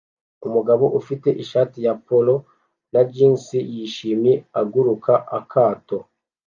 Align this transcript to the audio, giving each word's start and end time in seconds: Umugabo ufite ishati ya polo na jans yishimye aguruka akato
Umugabo 0.47 0.85
ufite 0.99 1.29
ishati 1.43 1.77
ya 1.85 1.93
polo 2.07 2.35
na 2.93 3.01
jans 3.13 3.45
yishimye 3.73 4.33
aguruka 4.61 5.13
akato 5.39 5.97